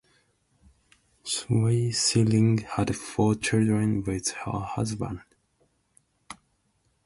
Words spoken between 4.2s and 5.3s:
her husband.